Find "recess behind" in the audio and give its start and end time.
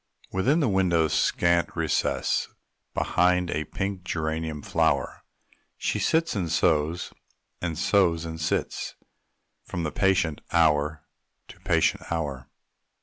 1.75-3.51